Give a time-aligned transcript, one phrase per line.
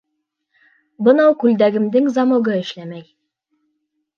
[1.09, 3.07] Бынау күлдәгемдең замогы эшләмәй.